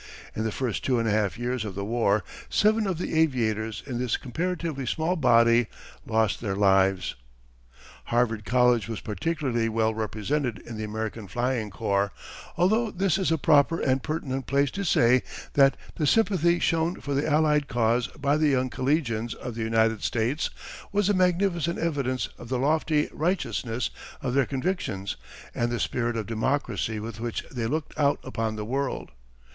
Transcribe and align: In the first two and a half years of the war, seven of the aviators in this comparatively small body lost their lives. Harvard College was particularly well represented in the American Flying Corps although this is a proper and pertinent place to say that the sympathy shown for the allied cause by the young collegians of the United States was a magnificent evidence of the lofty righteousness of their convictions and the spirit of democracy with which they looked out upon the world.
In 0.35 0.43
the 0.43 0.51
first 0.51 0.83
two 0.83 0.97
and 0.97 1.07
a 1.07 1.11
half 1.11 1.37
years 1.37 1.63
of 1.63 1.75
the 1.75 1.85
war, 1.85 2.23
seven 2.49 2.87
of 2.87 2.97
the 2.97 3.13
aviators 3.19 3.83
in 3.85 3.99
this 3.99 4.17
comparatively 4.17 4.87
small 4.87 5.15
body 5.15 5.67
lost 6.07 6.41
their 6.41 6.55
lives. 6.55 7.13
Harvard 8.05 8.43
College 8.43 8.87
was 8.89 8.99
particularly 8.99 9.69
well 9.69 9.93
represented 9.93 10.57
in 10.65 10.75
the 10.75 10.83
American 10.83 11.27
Flying 11.27 11.69
Corps 11.69 12.11
although 12.57 12.89
this 12.89 13.19
is 13.19 13.31
a 13.31 13.37
proper 13.37 13.79
and 13.79 14.01
pertinent 14.01 14.47
place 14.47 14.71
to 14.71 14.83
say 14.83 15.21
that 15.53 15.77
the 15.97 16.07
sympathy 16.07 16.57
shown 16.57 16.99
for 16.99 17.13
the 17.13 17.29
allied 17.29 17.67
cause 17.67 18.07
by 18.19 18.37
the 18.37 18.47
young 18.47 18.71
collegians 18.71 19.35
of 19.35 19.53
the 19.53 19.61
United 19.61 20.01
States 20.01 20.49
was 20.91 21.09
a 21.09 21.13
magnificent 21.13 21.77
evidence 21.77 22.27
of 22.39 22.49
the 22.49 22.57
lofty 22.57 23.07
righteousness 23.11 23.91
of 24.19 24.33
their 24.33 24.47
convictions 24.47 25.15
and 25.53 25.71
the 25.71 25.79
spirit 25.79 26.17
of 26.17 26.25
democracy 26.25 26.99
with 26.99 27.19
which 27.19 27.45
they 27.51 27.67
looked 27.67 27.93
out 27.99 28.19
upon 28.23 28.55
the 28.55 28.65
world. 28.65 29.11